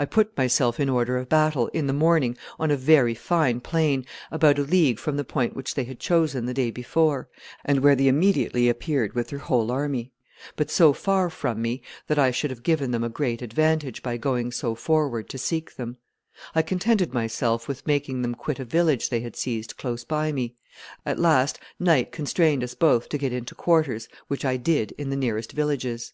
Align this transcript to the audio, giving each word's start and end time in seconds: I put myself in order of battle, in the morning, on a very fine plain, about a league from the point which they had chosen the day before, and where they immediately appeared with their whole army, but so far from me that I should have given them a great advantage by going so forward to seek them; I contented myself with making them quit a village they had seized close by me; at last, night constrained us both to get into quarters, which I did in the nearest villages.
I 0.00 0.04
put 0.04 0.36
myself 0.36 0.80
in 0.80 0.88
order 0.88 1.16
of 1.16 1.28
battle, 1.28 1.68
in 1.68 1.86
the 1.86 1.92
morning, 1.92 2.36
on 2.58 2.72
a 2.72 2.76
very 2.76 3.14
fine 3.14 3.60
plain, 3.60 4.04
about 4.32 4.58
a 4.58 4.62
league 4.62 4.98
from 4.98 5.16
the 5.16 5.22
point 5.22 5.54
which 5.54 5.76
they 5.76 5.84
had 5.84 6.00
chosen 6.00 6.44
the 6.46 6.52
day 6.52 6.72
before, 6.72 7.28
and 7.64 7.78
where 7.78 7.94
they 7.94 8.08
immediately 8.08 8.68
appeared 8.68 9.12
with 9.12 9.28
their 9.28 9.38
whole 9.38 9.70
army, 9.70 10.10
but 10.56 10.72
so 10.72 10.92
far 10.92 11.30
from 11.30 11.62
me 11.62 11.82
that 12.08 12.18
I 12.18 12.32
should 12.32 12.50
have 12.50 12.64
given 12.64 12.90
them 12.90 13.04
a 13.04 13.08
great 13.08 13.42
advantage 13.42 14.02
by 14.02 14.16
going 14.16 14.50
so 14.50 14.74
forward 14.74 15.28
to 15.30 15.38
seek 15.38 15.76
them; 15.76 15.98
I 16.52 16.62
contented 16.62 17.14
myself 17.14 17.68
with 17.68 17.86
making 17.86 18.22
them 18.22 18.34
quit 18.34 18.58
a 18.58 18.64
village 18.64 19.08
they 19.08 19.20
had 19.20 19.36
seized 19.36 19.76
close 19.76 20.02
by 20.02 20.32
me; 20.32 20.56
at 21.06 21.16
last, 21.20 21.60
night 21.78 22.10
constrained 22.10 22.64
us 22.64 22.74
both 22.74 23.08
to 23.10 23.18
get 23.18 23.32
into 23.32 23.54
quarters, 23.54 24.08
which 24.26 24.44
I 24.44 24.56
did 24.56 24.90
in 24.98 25.10
the 25.10 25.16
nearest 25.16 25.52
villages. 25.52 26.12